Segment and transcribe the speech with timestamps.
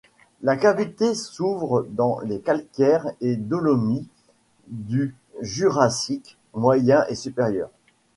[0.41, 4.07] La cavité s'ouvre dans les calcaires et dolomies
[4.67, 7.69] du Jurassique moyen et supérieur.